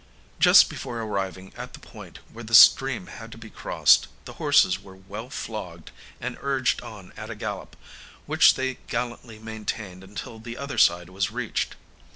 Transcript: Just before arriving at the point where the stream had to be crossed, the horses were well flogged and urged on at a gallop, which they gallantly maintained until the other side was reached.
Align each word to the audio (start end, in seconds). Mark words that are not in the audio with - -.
Just 0.39 0.67
before 0.67 0.99
arriving 0.99 1.53
at 1.55 1.73
the 1.73 1.79
point 1.79 2.17
where 2.33 2.43
the 2.43 2.55
stream 2.55 3.05
had 3.05 3.31
to 3.33 3.37
be 3.37 3.51
crossed, 3.51 4.07
the 4.25 4.33
horses 4.41 4.81
were 4.81 4.95
well 4.95 5.29
flogged 5.29 5.91
and 6.19 6.39
urged 6.41 6.81
on 6.81 7.13
at 7.15 7.29
a 7.29 7.35
gallop, 7.35 7.75
which 8.25 8.55
they 8.55 8.79
gallantly 8.87 9.37
maintained 9.37 10.03
until 10.03 10.39
the 10.39 10.57
other 10.57 10.79
side 10.79 11.09
was 11.11 11.29
reached. 11.29 11.75